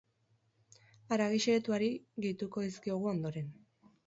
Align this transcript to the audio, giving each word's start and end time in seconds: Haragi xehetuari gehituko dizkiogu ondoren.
Haragi 1.15 1.41
xehetuari 1.45 1.91
gehituko 2.27 2.65
dizkiogu 2.71 3.13
ondoren. 3.15 3.55